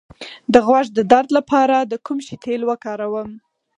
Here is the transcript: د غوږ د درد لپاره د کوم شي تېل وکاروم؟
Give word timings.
د 0.53 0.55
غوږ 0.65 0.87
د 0.97 0.99
درد 1.11 1.29
لپاره 1.37 1.77
د 1.91 1.93
کوم 2.05 2.17
شي 2.25 2.35
تېل 2.43 2.61
وکاروم؟ 2.69 3.29